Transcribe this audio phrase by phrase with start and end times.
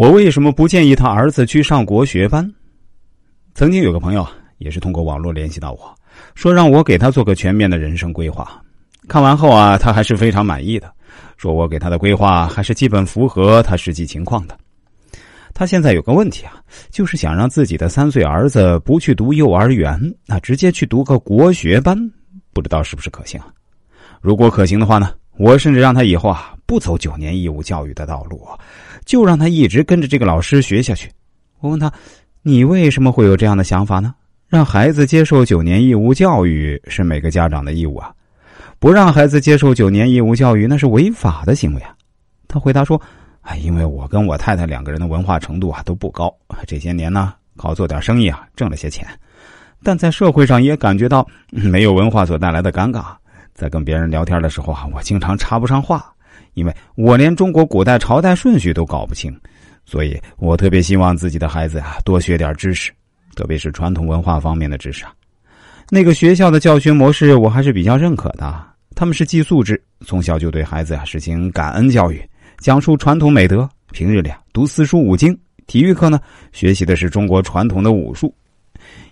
[0.00, 2.50] 我为什么不建议他儿子去上国学班？
[3.54, 4.26] 曾经有个朋友
[4.56, 5.94] 也是通过网络联系到我，
[6.34, 8.62] 说让我给他做个全面的人生规划。
[9.08, 10.90] 看完后啊，他还是非常满意的，
[11.36, 14.56] 说我给他的规划还是基本符合他实际情况的。
[15.52, 21.94] 他现在有个问题啊，就是想让自己的三岁儿子不去读幼儿园，那直接去读个国学班，
[22.54, 23.38] 不知道是不是可行？
[24.22, 28.46] 如果可行的话呢，我甚至让他以后啊不走九年义务教育的道路。
[29.04, 31.10] 就让他一直跟着这个老师学下去。
[31.58, 31.92] 我问他
[32.42, 34.14] ：“你为什么会有这样的想法呢？”
[34.46, 38.12] 让孩子接受九年义务教育是每个家长的义务啊，
[38.78, 41.92] 不让孩子接受九年义务教育那是违法的行为啊。
[42.46, 43.00] 他回答说
[43.42, 46.32] ：“哎，因为我跟我太太两个人的文化程度啊都不高，
[46.68, 49.04] 这些年呢靠做点生意啊挣了些钱，
[49.82, 53.06] 但在社会上也感觉到没有文化所带来的尴尬，
[53.54, 56.06] 在跟别人聊天的时候啊，我经常插不上话。”
[56.54, 59.34] 因为我连中国古代朝代顺序都搞不清，
[59.84, 62.90] 所以我特别希望自己的孩子啊多学点知识，
[63.34, 65.12] 特别是传统文化方面的知识啊。
[65.88, 68.64] 那个学校的教学模式我还是比较认可的，
[68.94, 72.22] 他们是寄宿制，从小就对孩子啊实行感恩教育，
[72.58, 73.68] 讲述传统美德。
[73.92, 76.20] 平日里啊读四书五经，体育课呢
[76.52, 78.32] 学习的是中国传统的武术，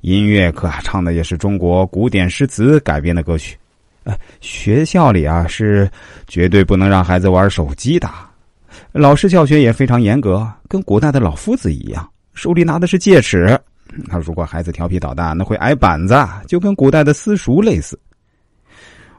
[0.00, 3.56] 音乐课啊唱的也是中国古典诗词改编的歌曲。
[4.04, 5.90] 呃，学校里啊是
[6.26, 8.08] 绝对不能让孩子玩手机的，
[8.92, 13.58] 老师教学也非常严格，跟古代的老夫子一样，手里拿的是戒尺。
[14.08, 16.16] 他如果孩子调皮捣蛋，那会挨板子，
[16.46, 17.98] 就跟古代的私塾类似。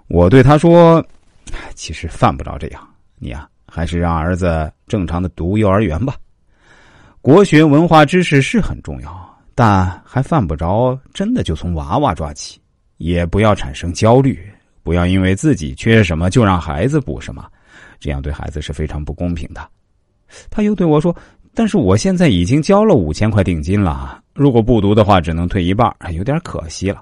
[0.08, 1.04] 我对他说
[1.74, 6.16] ：“其实犯不着这样，你啊还是让儿子正常的读幼儿园吧。
[7.22, 12.60] 国学文化知识是很重要，但还犯不着真的就从娃娃抓起，
[12.98, 14.38] 也不要产生焦虑。”
[14.86, 17.44] 不要因为自己缺什么就让孩子补什么，
[18.00, 19.68] 这样对孩子是非常不公平的。
[20.52, 21.14] 他又对我说
[21.56, 27.02] ：“但是我现在已经交了五千块定金了，如果不读的话，只能退一半，有点可惜了。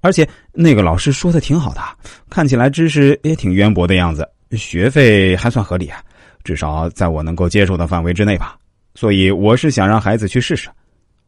[0.00, 1.82] 而且那个老师说的挺好的，
[2.30, 6.02] 看起来知识也挺渊博的样子，学费还算合理啊，
[6.42, 8.56] 至少在我能够接受的范围之内吧。
[8.94, 10.70] 所以我是想让孩子去试试。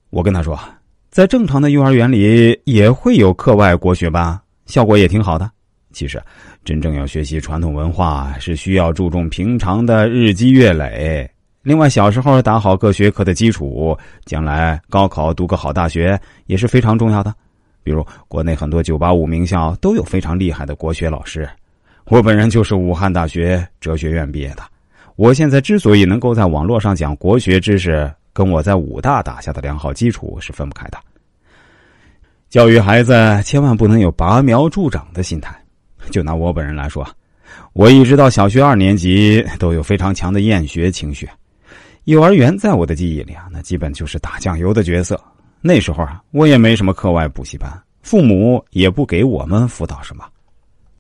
[0.09, 0.59] 我跟他说，
[1.11, 5.51] 在正常的幼儿园里也会有课外国学班，效果也挺好的。”
[5.95, 6.23] 其实，
[6.65, 11.27] 真正要学习传统文化，是需要注重平常的日积月累。
[11.63, 13.97] 另外，小时候打好各学科的基础，
[14.27, 17.35] 将来高考读个好大学也是非常重要的。
[17.83, 21.49] 比如，国内很多九八五名校都有非常厉害的国学老师。
[22.07, 24.63] 我本人就是武汉大学哲学院毕业的。
[25.17, 30.99] 我现在之所以能够在网络上讲国学知识，跟我在武大打下的良好基础是分不开的。
[32.51, 35.64] 教育孩子，千万不能有拔苗助长的心态。
[36.11, 37.07] 就拿我本人来说，
[37.73, 41.29] 我一直到小学二年级都有非常强的厌学情绪。
[42.05, 45.19] 幼儿园在我的记忆里啊，那基本就是打酱油的角色。
[45.61, 47.71] 那时候啊，我也没什么课外补习班，
[48.03, 50.25] 父母也不给我们辅导什么。